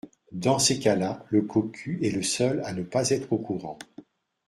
dans 0.31 0.57
ces 0.57 0.79
cas-là 0.79 1.23
le 1.29 1.43
cocu 1.43 1.99
est 2.03 2.09
le 2.09 2.23
seul 2.23 2.61
à 2.65 2.73
ne 2.73 2.81
pas 2.81 3.11
être 3.11 3.31
au 3.33 3.37
courant. 3.37 3.77